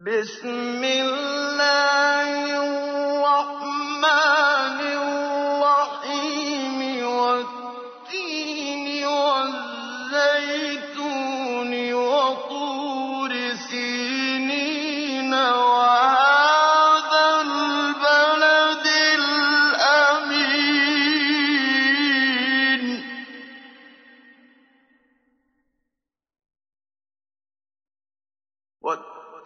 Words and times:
بسم 0.00 0.84
الله 0.84 2.28
الرحمن 3.16 4.00
الرحيم 5.00 6.80
والتين 7.08 8.86
والزيتون 9.16 10.12
وطور 11.94 13.32
سينين 13.70 15.32
وهذا 15.34 15.80
البلد 17.40 18.86
الأمين. 19.16 19.56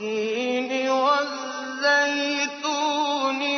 والتين 0.00 0.90
والزيتون 0.90 1.40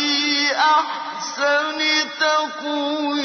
أحسن 0.55 1.79
تقويم. 2.19 3.24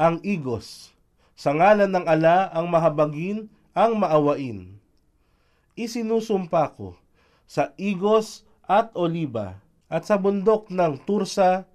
ang 0.00 0.16
Igos. 0.24 0.96
Sa 1.36 1.52
ngalan 1.52 1.92
ng 1.92 2.08
ala 2.08 2.48
ang 2.48 2.72
mahabagin, 2.72 3.52
ang 3.76 4.00
maawain. 4.00 4.80
Isinusumpa 5.76 6.72
ko 6.72 6.96
sa 7.44 7.76
Igos 7.76 8.48
at 8.64 8.96
Oliba 8.96 9.60
at 9.92 10.08
sa 10.08 10.16
bundok 10.16 10.72
ng 10.72 11.04
Tursa, 11.04 11.68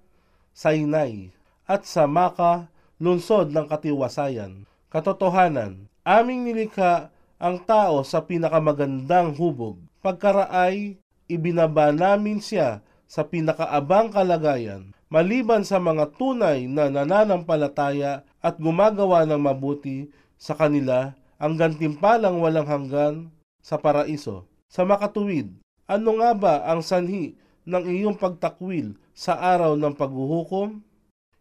Sinai 0.50 1.30
at 1.70 1.86
sa 1.86 2.10
Maka, 2.10 2.66
lungsod 2.98 3.54
ng 3.54 3.70
katiwasayan. 3.70 4.66
Katotohanan, 4.90 5.86
aming 6.02 6.50
nilikha 6.50 7.14
ang 7.38 7.62
tao 7.62 8.02
sa 8.02 8.26
pinakamagandang 8.26 9.38
hubog. 9.38 9.78
Pagkaraay, 10.02 10.98
ibinaba 11.25 11.91
namin 11.93 12.41
siya 12.41 12.81
sa 13.05 13.25
pinakaabang 13.25 14.09
kalagayan 14.09 14.95
maliban 15.15 15.61
sa 15.63 15.77
mga 15.77 16.17
tunay 16.17 16.65
na 16.65 16.89
nananampalataya 16.89 18.25
at 18.41 18.57
gumagawa 18.57 19.23
ng 19.23 19.39
mabuti 19.39 20.09
sa 20.35 20.57
kanila 20.57 21.13
ang 21.39 21.55
gantimpalang 21.55 22.41
walang 22.41 22.67
hanggan 22.67 23.15
sa 23.61 23.77
paraiso. 23.79 24.43
Sa 24.67 24.83
makatuwid, 24.83 25.55
ano 25.85 26.19
nga 26.19 26.31
ba 26.33 26.53
ang 26.65 26.81
sanhi 26.81 27.37
ng 27.63 27.85
iyong 27.85 28.17
pagtakwil 28.17 28.97
sa 29.15 29.37
araw 29.37 29.77
ng 29.77 29.93
paghuhukom? 29.93 30.81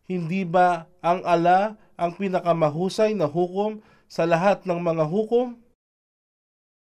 Hindi 0.05 0.45
ba 0.45 0.87
ang 1.01 1.25
ala 1.25 1.81
ang 1.97 2.13
pinakamahusay 2.15 3.17
na 3.17 3.25
hukom 3.25 3.81
sa 4.07 4.29
lahat 4.29 4.69
ng 4.69 4.79
mga 4.79 5.05
hukom? 5.09 5.57